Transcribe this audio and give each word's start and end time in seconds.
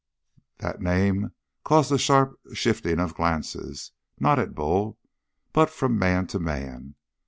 That 0.57 0.81
name 0.81 1.29
caused 1.63 1.91
a 1.91 1.99
sharp 1.99 2.39
shifting 2.55 2.99
of 2.99 3.13
glances, 3.13 3.91
not 4.19 4.39
at 4.39 4.55
Bull, 4.55 4.97
but 5.53 5.69
from 5.69 5.99
man 5.99 6.25
to 6.33 6.39
man. 6.39 6.95